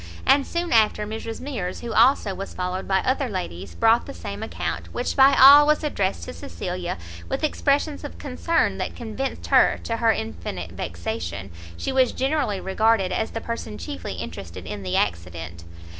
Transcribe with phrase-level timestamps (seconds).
[0.25, 4.41] and soon after Mrs Mears, who also was followed by other ladies, brought the same
[4.41, 6.97] account, which by all was addressed to Cecilia,
[7.29, 13.11] with expressions of concern that convinced her, to her infinite vexation, she was generally regarded
[13.11, 15.65] as the person chiefly interested in the accident.